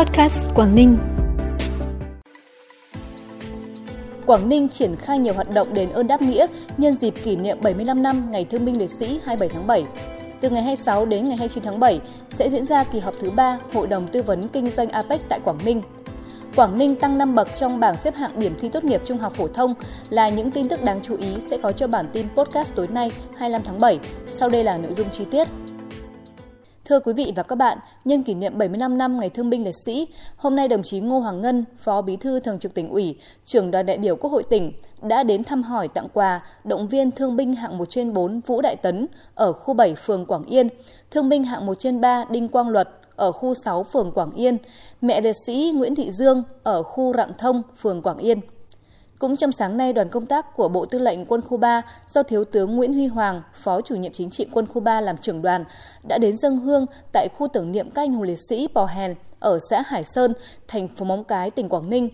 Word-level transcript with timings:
Podcast 0.00 0.54
Quảng 0.54 0.74
Ninh. 0.74 0.98
Quảng 4.26 4.48
Ninh 4.48 4.68
triển 4.68 4.96
khai 4.96 5.18
nhiều 5.18 5.34
hoạt 5.34 5.50
động 5.54 5.74
đền 5.74 5.90
ơn 5.90 6.06
đáp 6.06 6.22
nghĩa 6.22 6.46
nhân 6.76 6.94
dịp 6.94 7.14
kỷ 7.24 7.36
niệm 7.36 7.58
75 7.62 8.02
năm 8.02 8.30
Ngày 8.30 8.44
Thương 8.44 8.64
binh 8.64 8.78
Liệt 8.78 8.90
sĩ 8.90 9.20
27 9.24 9.48
tháng 9.48 9.66
7. 9.66 9.84
Từ 10.40 10.50
ngày 10.50 10.62
26 10.62 11.06
đến 11.06 11.24
ngày 11.24 11.36
29 11.36 11.64
tháng 11.64 11.80
7 11.80 12.00
sẽ 12.28 12.50
diễn 12.50 12.66
ra 12.66 12.84
kỳ 12.84 12.98
họp 12.98 13.14
thứ 13.20 13.30
3 13.30 13.58
Hội 13.72 13.86
đồng 13.86 14.08
Tư 14.08 14.22
vấn 14.22 14.48
Kinh 14.48 14.66
doanh 14.66 14.88
APEC 14.88 15.20
tại 15.28 15.40
Quảng 15.44 15.58
Ninh. 15.64 15.82
Quảng 16.56 16.78
Ninh 16.78 16.96
tăng 16.96 17.18
5 17.18 17.34
bậc 17.34 17.48
trong 17.56 17.80
bảng 17.80 17.96
xếp 17.96 18.14
hạng 18.14 18.38
điểm 18.38 18.54
thi 18.60 18.68
tốt 18.68 18.84
nghiệp 18.84 19.02
trung 19.04 19.18
học 19.18 19.34
phổ 19.34 19.48
thông 19.48 19.74
là 20.10 20.28
những 20.28 20.50
tin 20.50 20.68
tức 20.68 20.84
đáng 20.84 21.00
chú 21.02 21.16
ý 21.16 21.36
sẽ 21.50 21.58
có 21.62 21.72
cho 21.72 21.86
bản 21.86 22.06
tin 22.12 22.26
podcast 22.36 22.74
tối 22.74 22.86
nay 22.86 23.12
25 23.36 23.62
tháng 23.64 23.78
7. 23.78 23.98
Sau 24.28 24.48
đây 24.48 24.64
là 24.64 24.78
nội 24.78 24.92
dung 24.92 25.10
chi 25.10 25.24
tiết. 25.30 25.48
Thưa 26.90 27.00
quý 27.00 27.12
vị 27.12 27.32
và 27.36 27.42
các 27.42 27.56
bạn, 27.56 27.78
nhân 28.04 28.22
kỷ 28.22 28.34
niệm 28.34 28.58
75 28.58 28.98
năm 28.98 29.20
Ngày 29.20 29.28
Thương 29.28 29.50
binh 29.50 29.64
Liệt 29.64 29.74
sĩ, 29.86 30.08
hôm 30.36 30.56
nay 30.56 30.68
đồng 30.68 30.82
chí 30.82 31.00
Ngô 31.00 31.18
Hoàng 31.18 31.40
Ngân, 31.40 31.64
Phó 31.76 32.02
Bí 32.02 32.16
thư 32.16 32.40
Thường 32.40 32.58
trực 32.58 32.74
tỉnh 32.74 32.88
ủy, 32.88 33.16
trưởng 33.44 33.70
đoàn 33.70 33.86
đại 33.86 33.98
biểu 33.98 34.16
Quốc 34.16 34.30
hội 34.30 34.42
tỉnh 34.50 34.72
đã 35.02 35.22
đến 35.22 35.44
thăm 35.44 35.62
hỏi 35.62 35.88
tặng 35.88 36.08
quà 36.12 36.40
động 36.64 36.88
viên 36.88 37.10
thương 37.10 37.36
binh 37.36 37.54
hạng 37.54 37.78
1 37.78 37.84
trên 37.88 38.12
4 38.12 38.40
Vũ 38.46 38.60
Đại 38.60 38.76
Tấn 38.76 39.06
ở 39.34 39.52
khu 39.52 39.74
7 39.74 39.94
phường 39.94 40.26
Quảng 40.26 40.44
Yên, 40.44 40.68
thương 41.10 41.28
binh 41.28 41.44
hạng 41.44 41.66
1 41.66 41.74
trên 41.78 42.00
3 42.00 42.24
Đinh 42.30 42.48
Quang 42.48 42.68
Luật 42.68 42.88
ở 43.16 43.32
khu 43.32 43.54
6 43.54 43.82
phường 43.82 44.12
Quảng 44.12 44.32
Yên, 44.32 44.56
mẹ 45.00 45.20
liệt 45.20 45.36
sĩ 45.46 45.72
Nguyễn 45.74 45.94
Thị 45.94 46.10
Dương 46.10 46.42
ở 46.62 46.82
khu 46.82 47.12
Rạng 47.16 47.32
Thông, 47.38 47.62
phường 47.76 48.02
Quảng 48.02 48.18
Yên. 48.18 48.40
Cũng 49.20 49.36
trong 49.36 49.52
sáng 49.52 49.76
nay, 49.76 49.92
đoàn 49.92 50.08
công 50.08 50.26
tác 50.26 50.56
của 50.56 50.68
Bộ 50.68 50.84
Tư 50.84 50.98
lệnh 50.98 51.24
Quân 51.24 51.40
khu 51.40 51.56
3 51.56 51.82
do 52.08 52.22
Thiếu 52.22 52.44
tướng 52.44 52.76
Nguyễn 52.76 52.92
Huy 52.92 53.06
Hoàng, 53.06 53.42
Phó 53.54 53.80
chủ 53.80 53.96
nhiệm 53.96 54.12
chính 54.12 54.30
trị 54.30 54.46
Quân 54.52 54.66
khu 54.66 54.80
3 54.80 55.00
làm 55.00 55.16
trưởng 55.16 55.42
đoàn, 55.42 55.64
đã 56.08 56.18
đến 56.18 56.36
dân 56.36 56.60
hương 56.60 56.86
tại 57.12 57.28
khu 57.36 57.48
tưởng 57.48 57.72
niệm 57.72 57.90
các 57.90 58.02
anh 58.02 58.12
hùng 58.12 58.22
liệt 58.22 58.38
sĩ 58.48 58.68
Pò 58.74 58.84
Hèn 58.84 59.14
ở 59.38 59.58
xã 59.70 59.82
Hải 59.86 60.04
Sơn, 60.04 60.32
thành 60.68 60.88
phố 60.88 61.04
Móng 61.04 61.24
Cái, 61.24 61.50
tỉnh 61.50 61.68
Quảng 61.68 61.90
Ninh. 61.90 62.08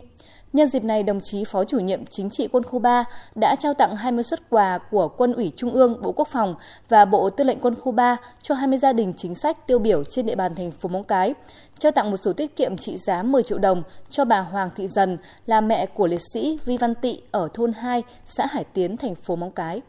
Nhân 0.57 0.69
dịp 0.69 0.85
này, 0.85 1.03
đồng 1.03 1.21
chí 1.21 1.45
Phó 1.45 1.65
chủ 1.65 1.79
nhiệm 1.79 2.07
chính 2.07 2.31
trị 2.31 2.49
quân 2.53 2.63
khu 2.63 2.79
3 2.79 3.05
đã 3.35 3.55
trao 3.55 3.75
tặng 3.75 3.97
20 3.97 4.23
xuất 4.25 4.51
quà 4.51 4.79
của 4.91 5.09
Quân 5.09 5.33
ủy 5.33 5.53
Trung 5.57 5.71
ương, 5.71 6.03
Bộ 6.03 6.13
Quốc 6.13 6.29
phòng 6.29 6.55
và 6.89 7.05
Bộ 7.05 7.31
Tư 7.31 7.45
lệnh 7.45 7.61
quân 7.61 7.75
khu 7.75 7.93
3 7.93 8.17
cho 8.43 8.55
20 8.55 8.79
gia 8.79 8.93
đình 8.93 9.13
chính 9.17 9.35
sách 9.35 9.67
tiêu 9.67 9.79
biểu 9.79 10.05
trên 10.05 10.27
địa 10.27 10.35
bàn 10.35 10.55
thành 10.55 10.71
phố 10.71 10.89
Móng 10.89 11.05
Cái, 11.05 11.35
trao 11.79 11.93
tặng 11.93 12.11
một 12.11 12.17
sổ 12.17 12.33
tiết 12.33 12.57
kiệm 12.57 12.77
trị 12.77 12.97
giá 12.97 13.23
10 13.23 13.43
triệu 13.43 13.59
đồng 13.59 13.83
cho 14.11 14.25
bà 14.25 14.41
Hoàng 14.41 14.71
Thị 14.77 14.89
Dần 14.89 15.19
là 15.47 15.61
mẹ 15.61 15.87
của 15.87 16.07
liệt 16.07 16.23
sĩ 16.35 16.59
Vi 16.65 16.77
Văn 16.77 16.95
Tị 16.95 17.21
ở 17.31 17.49
thôn 17.55 17.73
2, 17.73 18.03
xã 18.27 18.47
Hải 18.51 18.65
Tiến, 18.65 18.97
thành 18.97 19.15
phố 19.15 19.37
Móng 19.37 19.51
Cái. 19.51 19.81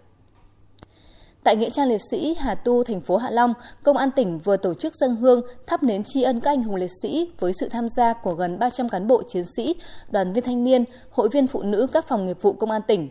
Tại 1.43 1.55
Nghĩa 1.55 1.69
trang 1.69 1.87
liệt 1.87 2.01
sĩ 2.11 2.35
Hà 2.39 2.55
Tu, 2.55 2.83
thành 2.83 3.01
phố 3.01 3.17
Hạ 3.17 3.29
Long, 3.29 3.53
Công 3.83 3.97
an 3.97 4.11
tỉnh 4.11 4.39
vừa 4.39 4.57
tổ 4.57 4.73
chức 4.73 4.95
dân 4.95 5.15
hương 5.15 5.41
thắp 5.67 5.83
nến 5.83 6.03
tri 6.03 6.21
ân 6.21 6.39
các 6.39 6.51
anh 6.51 6.63
hùng 6.63 6.75
liệt 6.75 6.91
sĩ 7.01 7.31
với 7.39 7.51
sự 7.59 7.69
tham 7.69 7.89
gia 7.89 8.13
của 8.13 8.33
gần 8.33 8.59
300 8.59 8.89
cán 8.89 9.07
bộ 9.07 9.23
chiến 9.27 9.43
sĩ, 9.55 9.75
đoàn 10.09 10.33
viên 10.33 10.43
thanh 10.43 10.63
niên, 10.63 10.83
hội 11.11 11.29
viên 11.31 11.47
phụ 11.47 11.61
nữ 11.63 11.87
các 11.91 12.07
phòng 12.07 12.25
nghiệp 12.25 12.37
vụ 12.41 12.53
Công 12.53 12.71
an 12.71 12.81
tỉnh. 12.87 13.09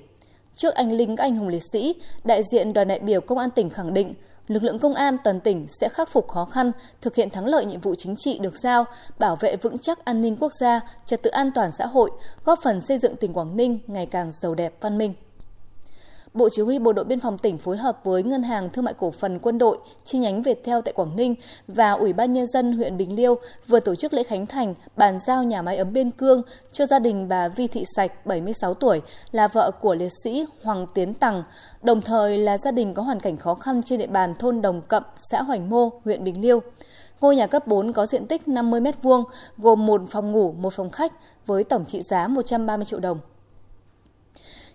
Trước 0.57 0.75
anh 0.75 0.93
linh 0.93 1.17
các 1.17 1.25
anh 1.25 1.37
hùng 1.37 1.49
liệt 1.49 1.63
sĩ, 1.73 1.95
đại 2.25 2.43
diện 2.53 2.73
đoàn 2.73 2.89
đại 2.89 2.99
biểu 2.99 3.21
Công 3.21 3.39
an 3.39 3.51
tỉnh 3.51 3.71
khẳng 3.71 3.95
định 3.95 4.15
lực 4.49 4.63
lượng 4.63 4.79
công 4.79 4.95
an 4.95 5.17
toàn 5.25 5.41
tỉnh 5.41 5.67
sẽ 5.81 5.89
khắc 5.89 6.13
phục 6.13 6.29
khó 6.29 6.45
khăn, 6.45 6.73
thực 7.01 7.15
hiện 7.15 7.31
thắng 7.31 7.47
lợi 7.47 7.67
nhiệm 7.67 7.81
vụ 7.81 7.95
chính 7.95 8.17
trị 8.17 8.39
được 8.39 8.59
giao, 8.59 8.85
bảo 9.19 9.37
vệ 9.37 9.57
vững 9.57 9.79
chắc 9.79 10.05
an 10.05 10.21
ninh 10.21 10.37
quốc 10.37 10.53
gia, 10.61 10.81
trật 11.07 11.23
tự 11.23 11.31
an 11.31 11.49
toàn 11.55 11.71
xã 11.73 11.87
hội, 11.87 12.11
góp 12.45 12.59
phần 12.63 12.81
xây 12.81 12.99
dựng 12.99 13.17
tỉnh 13.17 13.33
Quảng 13.33 13.57
Ninh 13.57 13.79
ngày 13.87 14.07
càng 14.07 14.33
giàu 14.33 14.55
đẹp 14.55 14.75
văn 14.81 14.99
minh. 14.99 15.15
Bộ 16.35 16.49
Chỉ 16.49 16.63
huy 16.63 16.79
Bộ 16.79 16.93
đội 16.93 17.05
Biên 17.05 17.21
phòng 17.21 17.39
tỉnh 17.39 17.59
phối 17.59 17.77
hợp 17.77 18.01
với 18.05 18.23
Ngân 18.23 18.43
hàng 18.43 18.71
Thương 18.71 18.85
mại 18.85 18.95
Cổ 18.95 19.11
phần 19.11 19.39
Quân 19.39 19.59
đội 19.59 19.79
chi 20.05 20.19
nhánh 20.19 20.43
Việt 20.43 20.65
Theo 20.65 20.83
tại 20.83 20.93
Quảng 20.93 21.17
Ninh 21.17 21.35
và 21.69 21.93
Ủy 21.93 22.13
ban 22.13 22.33
Nhân 22.33 22.47
dân 22.47 22.73
huyện 22.73 22.97
Bình 22.97 23.17
Liêu 23.17 23.35
vừa 23.67 23.81
tổ 23.81 23.95
chức 23.95 24.13
lễ 24.13 24.23
khánh 24.23 24.47
thành 24.47 24.75
bàn 24.97 25.19
giao 25.27 25.43
nhà 25.43 25.63
máy 25.63 25.77
ấm 25.77 25.93
Biên 25.93 26.11
Cương 26.11 26.43
cho 26.73 26.87
gia 26.87 26.99
đình 26.99 27.29
bà 27.29 27.49
Vi 27.49 27.67
Thị 27.67 27.85
Sạch, 27.97 28.27
76 28.27 28.75
tuổi, 28.75 29.03
là 29.33 29.49
vợ 29.49 29.71
của 29.81 29.95
liệt 29.95 30.13
sĩ 30.25 30.47
Hoàng 30.63 30.87
Tiến 30.95 31.15
Tằng, 31.15 31.43
đồng 31.83 32.03
thời 32.03 32.39
là 32.39 32.59
gia 32.59 32.71
đình 32.71 32.95
có 32.95 33.03
hoàn 33.03 33.21
cảnh 33.21 33.37
khó 33.37 33.55
khăn 33.55 33.83
trên 33.83 33.99
địa 33.99 34.07
bàn 34.07 34.35
thôn 34.39 34.63
Đồng 34.63 34.83
Cậm, 34.83 35.03
xã 35.31 35.43
Hoành 35.43 35.71
Mô, 35.71 35.91
huyện 36.05 36.25
Bình 36.25 36.41
Liêu. 36.41 36.61
Ngôi 37.21 37.37
nhà 37.37 37.47
cấp 37.47 37.67
4 37.67 37.93
có 37.93 38.07
diện 38.07 38.27
tích 38.27 38.49
50 38.49 38.81
m2, 38.81 39.25
gồm 39.59 39.87
một 39.87 40.01
phòng 40.11 40.33
ngủ, 40.33 40.53
một 40.53 40.73
phòng 40.73 40.91
khách 40.91 41.13
với 41.47 41.65
tổng 41.65 41.85
trị 41.85 42.03
giá 42.03 42.29
130 42.29 42.85
triệu 42.85 43.01
đồng. 43.01 43.19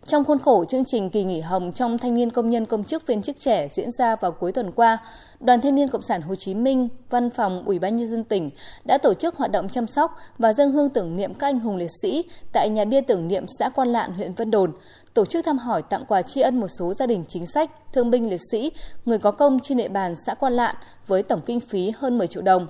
Trong 0.05 0.25
khuôn 0.25 0.39
khổ 0.39 0.65
chương 0.65 0.85
trình 0.85 1.09
kỳ 1.09 1.23
nghỉ 1.23 1.39
hồng 1.39 1.71
trong 1.71 1.97
thanh 1.97 2.13
niên 2.13 2.31
công 2.31 2.49
nhân 2.49 2.65
công 2.65 2.83
chức 2.83 3.07
viên 3.07 3.21
chức 3.21 3.39
trẻ 3.39 3.67
diễn 3.71 3.91
ra 3.91 4.15
vào 4.15 4.31
cuối 4.31 4.51
tuần 4.51 4.71
qua, 4.71 4.97
Đoàn 5.39 5.61
Thanh 5.61 5.75
niên 5.75 5.87
Cộng 5.87 6.01
sản 6.01 6.21
Hồ 6.21 6.35
Chí 6.35 6.53
Minh, 6.53 6.89
Văn 7.09 7.29
phòng 7.29 7.63
Ủy 7.65 7.79
ban 7.79 7.95
nhân 7.95 8.11
dân 8.11 8.23
tỉnh 8.23 8.49
đã 8.85 8.97
tổ 8.97 9.13
chức 9.13 9.35
hoạt 9.35 9.51
động 9.51 9.69
chăm 9.69 9.87
sóc 9.87 10.17
và 10.37 10.53
dâng 10.53 10.71
hương 10.71 10.89
tưởng 10.89 11.15
niệm 11.15 11.33
các 11.33 11.47
anh 11.47 11.59
hùng 11.59 11.75
liệt 11.75 11.91
sĩ 12.01 12.23
tại 12.53 12.69
nhà 12.69 12.85
bia 12.85 13.01
tưởng 13.01 13.27
niệm 13.27 13.45
xã 13.59 13.69
Quan 13.69 13.87
Lạn, 13.87 14.13
huyện 14.13 14.33
Vân 14.33 14.51
Đồn, 14.51 14.71
tổ 15.13 15.25
chức 15.25 15.45
thăm 15.45 15.57
hỏi 15.57 15.81
tặng 15.81 16.05
quà 16.07 16.21
tri 16.21 16.41
ân 16.41 16.59
một 16.59 16.67
số 16.79 16.93
gia 16.93 17.07
đình 17.07 17.23
chính 17.27 17.45
sách, 17.45 17.71
thương 17.93 18.11
binh 18.11 18.29
liệt 18.29 18.41
sĩ, 18.51 18.71
người 19.05 19.17
có 19.17 19.31
công 19.31 19.59
trên 19.59 19.77
địa 19.77 19.89
bàn 19.89 20.15
xã 20.25 20.33
Quan 20.33 20.53
Lạn 20.53 20.75
với 21.07 21.23
tổng 21.23 21.41
kinh 21.45 21.59
phí 21.59 21.91
hơn 21.97 22.17
10 22.17 22.27
triệu 22.27 22.43
đồng. 22.43 22.67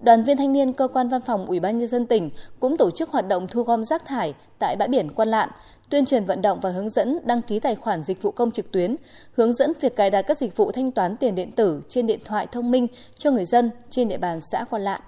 Đoàn 0.00 0.24
viên 0.24 0.36
thanh 0.36 0.52
niên 0.52 0.72
cơ 0.72 0.88
quan 0.88 1.08
văn 1.08 1.20
phòng 1.26 1.46
Ủy 1.46 1.60
ban 1.60 1.78
nhân 1.78 1.88
dân 1.88 2.06
tỉnh 2.06 2.30
cũng 2.60 2.76
tổ 2.76 2.90
chức 2.90 3.10
hoạt 3.10 3.28
động 3.28 3.46
thu 3.46 3.62
gom 3.62 3.84
rác 3.84 4.04
thải 4.04 4.34
tại 4.58 4.76
bãi 4.76 4.88
biển 4.88 5.12
Quan 5.14 5.28
Lạn, 5.28 5.48
tuyên 5.90 6.06
truyền 6.06 6.24
vận 6.24 6.42
động 6.42 6.60
và 6.60 6.70
hướng 6.70 6.90
dẫn 6.90 7.18
đăng 7.24 7.42
ký 7.42 7.60
tài 7.60 7.74
khoản 7.74 8.02
dịch 8.02 8.22
vụ 8.22 8.30
công 8.30 8.50
trực 8.50 8.72
tuyến, 8.72 8.96
hướng 9.32 9.52
dẫn 9.52 9.72
việc 9.80 9.96
cài 9.96 10.10
đặt 10.10 10.22
các 10.22 10.38
dịch 10.38 10.56
vụ 10.56 10.72
thanh 10.72 10.90
toán 10.90 11.16
tiền 11.16 11.34
điện 11.34 11.52
tử 11.52 11.80
trên 11.88 12.06
điện 12.06 12.20
thoại 12.24 12.46
thông 12.52 12.70
minh 12.70 12.86
cho 13.14 13.30
người 13.30 13.44
dân 13.44 13.70
trên 13.90 14.08
địa 14.08 14.18
bàn 14.18 14.40
xã 14.52 14.64
Quan 14.70 14.82
Lạn. 14.82 15.00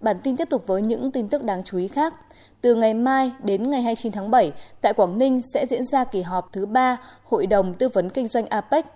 Bản 0.00 0.16
tin 0.22 0.36
tiếp 0.36 0.48
tục 0.50 0.66
với 0.66 0.82
những 0.82 1.10
tin 1.10 1.28
tức 1.28 1.42
đáng 1.42 1.62
chú 1.64 1.78
ý 1.78 1.88
khác. 1.88 2.14
Từ 2.60 2.74
ngày 2.74 2.94
mai 2.94 3.32
đến 3.42 3.70
ngày 3.70 3.82
29 3.82 4.12
tháng 4.12 4.30
7, 4.30 4.52
tại 4.80 4.92
Quảng 4.92 5.18
Ninh 5.18 5.40
sẽ 5.54 5.66
diễn 5.70 5.84
ra 5.84 6.04
kỳ 6.04 6.22
họp 6.22 6.52
thứ 6.52 6.66
3 6.66 6.96
Hội 7.24 7.46
đồng 7.46 7.74
Tư 7.74 7.88
vấn 7.88 8.10
Kinh 8.10 8.28
doanh 8.28 8.46
APEC 8.46 8.86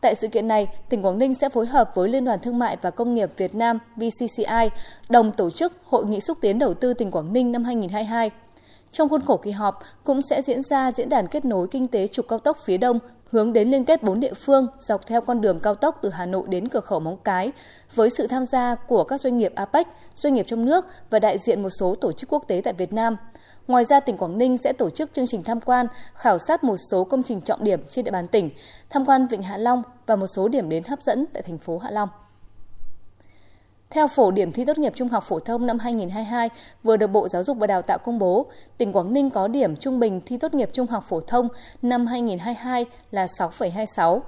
Tại 0.00 0.14
sự 0.14 0.28
kiện 0.28 0.48
này, 0.48 0.66
tỉnh 0.88 1.02
Quảng 1.04 1.18
Ninh 1.18 1.34
sẽ 1.34 1.48
phối 1.48 1.66
hợp 1.66 1.90
với 1.94 2.08
Liên 2.08 2.24
đoàn 2.24 2.38
Thương 2.38 2.58
mại 2.58 2.76
và 2.82 2.90
Công 2.90 3.14
nghiệp 3.14 3.30
Việt 3.36 3.54
Nam 3.54 3.78
VCCI 3.96 4.68
đồng 5.08 5.32
tổ 5.32 5.50
chức 5.50 5.72
Hội 5.84 6.06
nghị 6.06 6.20
xúc 6.20 6.38
tiến 6.40 6.58
đầu 6.58 6.74
tư 6.74 6.94
tỉnh 6.94 7.10
Quảng 7.10 7.32
Ninh 7.32 7.52
năm 7.52 7.64
2022. 7.64 8.30
Trong 8.90 9.08
khuôn 9.08 9.20
khổ 9.20 9.36
kỳ 9.36 9.50
họp 9.50 9.78
cũng 10.04 10.22
sẽ 10.22 10.42
diễn 10.42 10.62
ra 10.62 10.92
diễn 10.92 11.08
đàn 11.08 11.26
kết 11.26 11.44
nối 11.44 11.68
kinh 11.70 11.86
tế 11.86 12.06
trục 12.06 12.28
cao 12.28 12.38
tốc 12.38 12.58
phía 12.64 12.78
Đông 12.78 12.98
hướng 13.30 13.52
đến 13.52 13.70
liên 13.70 13.84
kết 13.84 14.02
bốn 14.02 14.20
địa 14.20 14.34
phương 14.34 14.66
dọc 14.78 15.06
theo 15.06 15.20
con 15.20 15.40
đường 15.40 15.60
cao 15.60 15.74
tốc 15.74 15.98
từ 16.02 16.10
Hà 16.10 16.26
Nội 16.26 16.42
đến 16.48 16.68
cửa 16.68 16.80
khẩu 16.80 17.00
Móng 17.00 17.16
Cái 17.24 17.52
với 17.94 18.10
sự 18.10 18.26
tham 18.26 18.46
gia 18.46 18.74
của 18.74 19.04
các 19.04 19.20
doanh 19.20 19.36
nghiệp 19.36 19.52
APEC, 19.54 19.86
doanh 20.14 20.34
nghiệp 20.34 20.46
trong 20.48 20.64
nước 20.64 20.86
và 21.10 21.18
đại 21.18 21.38
diện 21.38 21.62
một 21.62 21.70
số 21.70 21.94
tổ 21.94 22.12
chức 22.12 22.32
quốc 22.32 22.44
tế 22.48 22.60
tại 22.64 22.74
Việt 22.74 22.92
Nam. 22.92 23.16
Ngoài 23.66 23.84
ra, 23.84 24.00
tỉnh 24.00 24.16
Quảng 24.16 24.38
Ninh 24.38 24.58
sẽ 24.58 24.72
tổ 24.72 24.90
chức 24.90 25.12
chương 25.12 25.26
trình 25.26 25.42
tham 25.42 25.60
quan, 25.60 25.86
khảo 26.14 26.38
sát 26.38 26.64
một 26.64 26.76
số 26.90 27.04
công 27.04 27.22
trình 27.22 27.40
trọng 27.40 27.64
điểm 27.64 27.80
trên 27.88 28.04
địa 28.04 28.10
bàn 28.10 28.26
tỉnh, 28.26 28.50
tham 28.90 29.04
quan 29.04 29.26
Vịnh 29.26 29.42
Hạ 29.42 29.56
Long 29.56 29.82
và 30.06 30.16
một 30.16 30.26
số 30.26 30.48
điểm 30.48 30.68
đến 30.68 30.84
hấp 30.84 31.02
dẫn 31.02 31.26
tại 31.32 31.42
thành 31.42 31.58
phố 31.58 31.78
Hạ 31.78 31.90
Long. 31.90 32.08
Theo 33.90 34.08
phổ 34.08 34.30
điểm 34.30 34.52
thi 34.52 34.64
tốt 34.64 34.78
nghiệp 34.78 34.92
trung 34.96 35.08
học 35.08 35.24
phổ 35.24 35.38
thông 35.38 35.66
năm 35.66 35.78
2022 35.78 36.48
vừa 36.82 36.96
được 36.96 37.06
Bộ 37.06 37.28
Giáo 37.28 37.42
dục 37.42 37.56
và 37.60 37.66
Đào 37.66 37.82
tạo 37.82 37.98
công 37.98 38.18
bố, 38.18 38.46
tỉnh 38.78 38.92
Quảng 38.92 39.12
Ninh 39.12 39.30
có 39.30 39.48
điểm 39.48 39.76
trung 39.76 40.00
bình 40.00 40.20
thi 40.26 40.36
tốt 40.36 40.54
nghiệp 40.54 40.70
trung 40.72 40.86
học 40.86 41.04
phổ 41.08 41.20
thông 41.20 41.48
năm 41.82 42.06
2022 42.06 42.86
là 43.10 43.26
6,26. 43.26 44.20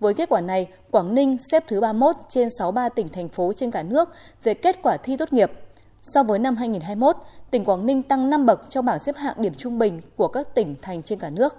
Với 0.00 0.14
kết 0.14 0.28
quả 0.28 0.40
này, 0.40 0.66
Quảng 0.90 1.14
Ninh 1.14 1.36
xếp 1.50 1.64
thứ 1.66 1.80
31 1.80 2.16
trên 2.28 2.48
63 2.58 2.88
tỉnh 2.88 3.08
thành 3.08 3.28
phố 3.28 3.52
trên 3.56 3.70
cả 3.70 3.82
nước 3.82 4.08
về 4.42 4.54
kết 4.54 4.78
quả 4.82 4.96
thi 4.96 5.16
tốt 5.16 5.32
nghiệp. 5.32 5.52
So 6.02 6.22
với 6.22 6.38
năm 6.38 6.56
2021, 6.56 7.16
tỉnh 7.50 7.64
Quảng 7.64 7.86
Ninh 7.86 8.02
tăng 8.02 8.30
5 8.30 8.46
bậc 8.46 8.70
trong 8.70 8.84
bảng 8.84 8.98
xếp 8.98 9.16
hạng 9.16 9.42
điểm 9.42 9.54
trung 9.54 9.78
bình 9.78 10.00
của 10.16 10.28
các 10.28 10.54
tỉnh 10.54 10.74
thành 10.82 11.02
trên 11.02 11.18
cả 11.18 11.30
nước. 11.30 11.56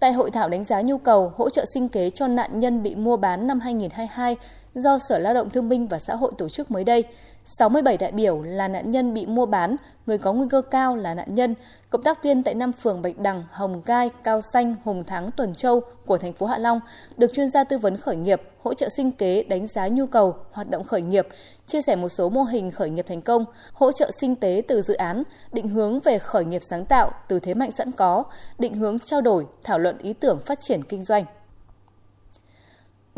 Tại 0.00 0.12
hội 0.12 0.30
thảo 0.30 0.48
đánh 0.48 0.64
giá 0.64 0.80
nhu 0.80 0.98
cầu 0.98 1.32
hỗ 1.36 1.50
trợ 1.50 1.64
sinh 1.74 1.88
kế 1.88 2.10
cho 2.10 2.28
nạn 2.28 2.60
nhân 2.60 2.82
bị 2.82 2.94
mua 2.94 3.16
bán 3.16 3.46
năm 3.46 3.60
2022 3.60 4.36
do 4.80 4.98
Sở 4.98 5.18
Lao 5.18 5.34
động 5.34 5.50
Thương 5.50 5.68
binh 5.68 5.86
và 5.86 5.98
Xã 5.98 6.14
hội 6.14 6.32
tổ 6.38 6.48
chức 6.48 6.70
mới 6.70 6.84
đây, 6.84 7.04
67 7.44 7.96
đại 7.96 8.12
biểu 8.12 8.42
là 8.42 8.68
nạn 8.68 8.90
nhân 8.90 9.14
bị 9.14 9.26
mua 9.26 9.46
bán, 9.46 9.76
người 10.06 10.18
có 10.18 10.32
nguy 10.32 10.46
cơ 10.50 10.62
cao 10.62 10.96
là 10.96 11.14
nạn 11.14 11.34
nhân, 11.34 11.54
cộng 11.90 12.02
tác 12.02 12.22
viên 12.22 12.42
tại 12.42 12.54
năm 12.54 12.72
phường 12.72 13.02
Bạch 13.02 13.18
Đằng, 13.18 13.44
Hồng 13.50 13.82
Gai, 13.86 14.10
Cao 14.22 14.40
Xanh, 14.40 14.74
Hùng 14.84 15.04
Thắng, 15.04 15.30
Tuần 15.30 15.54
Châu 15.54 15.80
của 16.06 16.18
thành 16.18 16.32
phố 16.32 16.46
Hạ 16.46 16.58
Long 16.58 16.80
được 17.16 17.32
chuyên 17.32 17.48
gia 17.48 17.64
tư 17.64 17.78
vấn 17.78 17.96
khởi 17.96 18.16
nghiệp, 18.16 18.42
hỗ 18.62 18.74
trợ 18.74 18.88
sinh 18.88 19.12
kế, 19.12 19.42
đánh 19.42 19.66
giá 19.66 19.88
nhu 19.88 20.06
cầu, 20.06 20.34
hoạt 20.52 20.70
động 20.70 20.84
khởi 20.84 21.02
nghiệp, 21.02 21.28
chia 21.66 21.82
sẻ 21.82 21.96
một 21.96 22.08
số 22.08 22.28
mô 22.28 22.42
hình 22.42 22.70
khởi 22.70 22.90
nghiệp 22.90 23.06
thành 23.08 23.22
công, 23.22 23.44
hỗ 23.72 23.92
trợ 23.92 24.10
sinh 24.20 24.36
tế 24.36 24.62
từ 24.68 24.82
dự 24.82 24.94
án, 24.94 25.22
định 25.52 25.68
hướng 25.68 26.00
về 26.00 26.18
khởi 26.18 26.44
nghiệp 26.44 26.62
sáng 26.70 26.84
tạo 26.84 27.10
từ 27.28 27.38
thế 27.38 27.54
mạnh 27.54 27.70
sẵn 27.70 27.92
có, 27.92 28.24
định 28.58 28.74
hướng 28.74 28.98
trao 28.98 29.20
đổi, 29.20 29.46
thảo 29.64 29.78
luận 29.78 29.98
ý 29.98 30.12
tưởng 30.12 30.40
phát 30.46 30.60
triển 30.60 30.82
kinh 30.82 31.04
doanh 31.04 31.24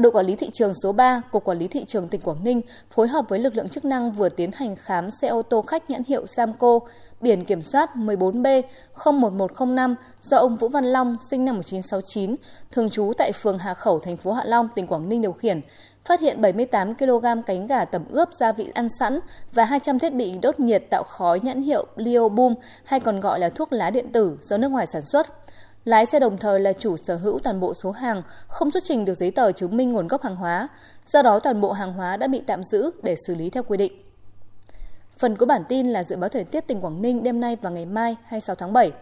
đội 0.00 0.12
quản 0.12 0.26
lý 0.26 0.36
thị 0.36 0.50
trường 0.52 0.72
số 0.82 0.92
3 0.92 1.20
của 1.30 1.40
Quản 1.40 1.58
lý 1.58 1.68
thị 1.68 1.84
trường 1.84 2.08
tỉnh 2.08 2.20
Quảng 2.20 2.44
Ninh 2.44 2.60
phối 2.90 3.08
hợp 3.08 3.24
với 3.28 3.38
lực 3.38 3.56
lượng 3.56 3.68
chức 3.68 3.84
năng 3.84 4.12
vừa 4.12 4.28
tiến 4.28 4.50
hành 4.54 4.76
khám 4.76 5.10
xe 5.10 5.28
ô 5.28 5.42
tô 5.42 5.62
khách 5.62 5.90
nhãn 5.90 6.02
hiệu 6.06 6.26
Samco, 6.26 6.78
biển 7.20 7.44
kiểm 7.44 7.62
soát 7.62 7.90
14B 7.96 8.62
01105 9.04 9.94
do 10.20 10.36
ông 10.36 10.56
Vũ 10.56 10.68
Văn 10.68 10.84
Long 10.84 11.16
sinh 11.30 11.44
năm 11.44 11.54
1969, 11.54 12.36
thường 12.72 12.90
trú 12.90 13.12
tại 13.18 13.32
phường 13.32 13.58
Hà 13.58 13.74
Khẩu, 13.74 13.98
thành 13.98 14.16
phố 14.16 14.32
Hạ 14.32 14.44
Long, 14.44 14.68
tỉnh 14.74 14.86
Quảng 14.86 15.08
Ninh 15.08 15.22
điều 15.22 15.32
khiển, 15.32 15.60
phát 16.04 16.20
hiện 16.20 16.40
78 16.40 16.94
kg 16.94 17.24
cánh 17.46 17.66
gà 17.66 17.84
tẩm 17.84 18.04
ướp 18.08 18.28
gia 18.32 18.52
vị 18.52 18.70
ăn 18.74 18.88
sẵn 18.98 19.20
và 19.52 19.64
200 19.64 19.98
thiết 19.98 20.14
bị 20.14 20.38
đốt 20.42 20.60
nhiệt 20.60 20.82
tạo 20.90 21.02
khói 21.02 21.40
nhãn 21.40 21.62
hiệu 21.62 21.86
Liobum 21.96 22.54
hay 22.84 23.00
còn 23.00 23.20
gọi 23.20 23.40
là 23.40 23.48
thuốc 23.48 23.72
lá 23.72 23.90
điện 23.90 24.12
tử 24.12 24.38
do 24.42 24.56
nước 24.56 24.68
ngoài 24.68 24.86
sản 24.86 25.02
xuất. 25.02 25.39
Lái 25.84 26.06
xe 26.06 26.20
đồng 26.20 26.38
thời 26.38 26.60
là 26.60 26.72
chủ 26.72 26.96
sở 26.96 27.16
hữu 27.16 27.38
toàn 27.38 27.60
bộ 27.60 27.74
số 27.74 27.90
hàng, 27.90 28.22
không 28.48 28.70
xuất 28.70 28.82
trình 28.84 29.04
được 29.04 29.14
giấy 29.14 29.30
tờ 29.30 29.52
chứng 29.52 29.76
minh 29.76 29.92
nguồn 29.92 30.08
gốc 30.08 30.22
hàng 30.22 30.36
hóa. 30.36 30.68
Do 31.06 31.22
đó 31.22 31.38
toàn 31.38 31.60
bộ 31.60 31.72
hàng 31.72 31.92
hóa 31.92 32.16
đã 32.16 32.26
bị 32.26 32.42
tạm 32.46 32.64
giữ 32.64 32.90
để 33.02 33.14
xử 33.26 33.34
lý 33.34 33.50
theo 33.50 33.62
quy 33.62 33.76
định. 33.76 33.92
Phần 35.18 35.36
của 35.36 35.46
bản 35.46 35.62
tin 35.68 35.86
là 35.86 36.04
dự 36.04 36.16
báo 36.16 36.28
thời 36.28 36.44
tiết 36.44 36.66
tỉnh 36.66 36.80
Quảng 36.80 37.02
Ninh 37.02 37.22
đêm 37.22 37.40
nay 37.40 37.56
và 37.62 37.70
ngày 37.70 37.86
mai 37.86 38.16
26 38.24 38.56
tháng 38.56 38.72
7. 38.72 38.92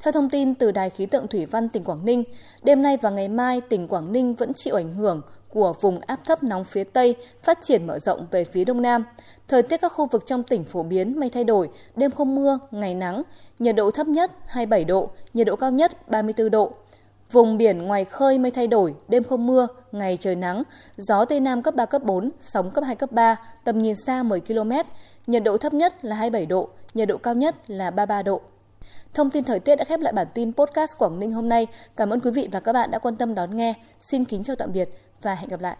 Theo 0.00 0.12
thông 0.12 0.30
tin 0.30 0.54
từ 0.54 0.70
Đài 0.70 0.90
khí 0.90 1.06
tượng 1.06 1.28
thủy 1.28 1.46
văn 1.46 1.68
tỉnh 1.68 1.84
Quảng 1.84 2.04
Ninh, 2.04 2.24
đêm 2.62 2.82
nay 2.82 2.96
và 2.96 3.10
ngày 3.10 3.28
mai 3.28 3.60
tỉnh 3.60 3.88
Quảng 3.88 4.12
Ninh 4.12 4.34
vẫn 4.34 4.52
chịu 4.54 4.74
ảnh 4.74 4.90
hưởng 4.90 5.22
của 5.48 5.74
vùng 5.80 6.00
áp 6.06 6.20
thấp 6.24 6.42
nóng 6.42 6.64
phía 6.64 6.84
Tây 6.84 7.16
phát 7.42 7.58
triển 7.60 7.86
mở 7.86 7.98
rộng 7.98 8.26
về 8.30 8.44
phía 8.44 8.64
Đông 8.64 8.82
Nam. 8.82 9.04
Thời 9.48 9.62
tiết 9.62 9.80
các 9.80 9.92
khu 9.92 10.06
vực 10.06 10.26
trong 10.26 10.42
tỉnh 10.42 10.64
phổ 10.64 10.82
biến 10.82 11.20
mây 11.20 11.30
thay 11.30 11.44
đổi, 11.44 11.70
đêm 11.96 12.10
không 12.10 12.34
mưa, 12.34 12.58
ngày 12.70 12.94
nắng, 12.94 13.22
nhiệt 13.58 13.76
độ 13.76 13.90
thấp 13.90 14.06
nhất 14.06 14.32
27 14.46 14.84
độ, 14.84 15.10
nhiệt 15.34 15.46
độ 15.46 15.56
cao 15.56 15.70
nhất 15.70 16.08
34 16.08 16.50
độ. 16.50 16.72
Vùng 17.32 17.56
biển 17.56 17.82
ngoài 17.82 18.04
khơi 18.04 18.38
mây 18.38 18.50
thay 18.50 18.66
đổi, 18.66 18.94
đêm 19.08 19.24
không 19.24 19.46
mưa, 19.46 19.66
ngày 19.92 20.16
trời 20.20 20.36
nắng, 20.36 20.62
gió 20.96 21.24
Tây 21.24 21.40
Nam 21.40 21.62
cấp 21.62 21.74
3, 21.74 21.86
cấp 21.86 22.02
4, 22.04 22.30
sóng 22.40 22.70
cấp 22.70 22.84
2, 22.84 22.96
cấp 22.96 23.12
3, 23.12 23.36
tầm 23.64 23.78
nhìn 23.78 23.96
xa 24.06 24.22
10 24.22 24.40
km, 24.40 24.72
nhiệt 25.26 25.44
độ 25.44 25.56
thấp 25.56 25.74
nhất 25.74 26.04
là 26.04 26.16
27 26.16 26.46
độ, 26.46 26.68
nhiệt 26.94 27.08
độ 27.08 27.16
cao 27.16 27.34
nhất 27.34 27.70
là 27.70 27.90
33 27.90 28.22
độ. 28.22 28.40
Thông 29.14 29.30
tin 29.30 29.44
thời 29.44 29.60
tiết 29.60 29.76
đã 29.76 29.84
khép 29.84 30.00
lại 30.00 30.12
bản 30.12 30.26
tin 30.34 30.52
podcast 30.52 30.98
Quảng 30.98 31.20
Ninh 31.20 31.32
hôm 31.32 31.48
nay. 31.48 31.66
Cảm 31.96 32.10
ơn 32.10 32.20
quý 32.20 32.30
vị 32.30 32.48
và 32.52 32.60
các 32.60 32.72
bạn 32.72 32.90
đã 32.90 32.98
quan 32.98 33.16
tâm 33.16 33.34
đón 33.34 33.56
nghe. 33.56 33.74
Xin 34.00 34.24
kính 34.24 34.42
chào 34.42 34.56
tạm 34.56 34.72
biệt 34.72 34.88
và 35.22 35.34
hẹn 35.34 35.50
gặp 35.50 35.60
lại. 35.60 35.76